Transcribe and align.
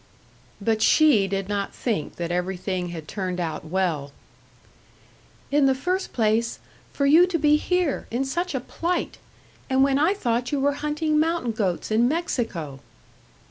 But 0.59 0.81
she 0.81 1.27
did 1.27 1.47
not 1.47 1.75
think 1.75 2.15
that 2.15 2.31
everything 2.31 2.87
had 2.89 3.07
turned 3.07 3.39
out 3.39 3.63
well. 3.63 4.11
"In 5.51 5.67
the 5.67 5.75
first 5.75 6.11
place, 6.11 6.57
for 6.91 7.05
you 7.05 7.27
to 7.27 7.37
be 7.37 7.55
here, 7.57 8.07
in 8.09 8.25
such 8.25 8.55
a 8.55 8.59
plight! 8.59 9.19
And 9.69 9.83
when 9.83 9.99
I 9.99 10.15
thought 10.15 10.51
you 10.51 10.59
were 10.59 10.73
hunting 10.81 11.19
mountain 11.19 11.51
goats 11.51 11.91
in 11.91 12.07
Mexico!" 12.07 12.79